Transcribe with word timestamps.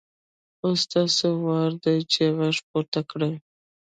اوس 0.63 0.79
ستاسو 0.85 1.29
وار 1.45 1.71
دی 1.83 1.97
چې 2.13 2.21
غږ 2.37 2.55
پورته 2.67 2.99
کړئ. 3.09 3.33